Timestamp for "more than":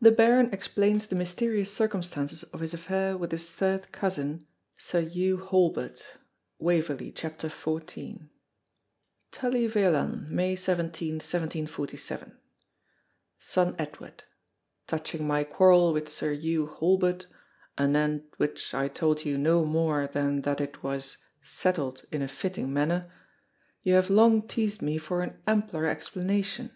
19.64-20.40